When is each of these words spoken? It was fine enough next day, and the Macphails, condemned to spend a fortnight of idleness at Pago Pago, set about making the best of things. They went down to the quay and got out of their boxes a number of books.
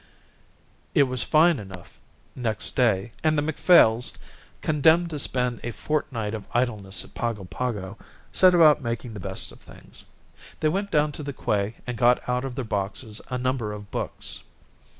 It 0.95 1.03
was 1.03 1.21
fine 1.21 1.59
enough 1.59 1.99
next 2.35 2.75
day, 2.75 3.11
and 3.23 3.37
the 3.37 3.43
Macphails, 3.43 4.13
condemned 4.63 5.11
to 5.11 5.19
spend 5.19 5.59
a 5.61 5.69
fortnight 5.69 6.33
of 6.33 6.45
idleness 6.55 7.03
at 7.03 7.13
Pago 7.13 7.43
Pago, 7.43 7.99
set 8.31 8.55
about 8.55 8.81
making 8.81 9.13
the 9.13 9.19
best 9.19 9.51
of 9.51 9.59
things. 9.59 10.07
They 10.59 10.69
went 10.69 10.89
down 10.89 11.11
to 11.11 11.21
the 11.21 11.33
quay 11.33 11.75
and 11.85 11.97
got 11.99 12.27
out 12.27 12.43
of 12.43 12.55
their 12.55 12.65
boxes 12.65 13.21
a 13.29 13.37
number 13.37 13.71
of 13.73 13.91
books. 13.91 14.41